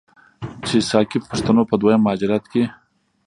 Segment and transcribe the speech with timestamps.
[0.65, 2.63] چې ساکي پښتنو په دویم مهاجرت کې،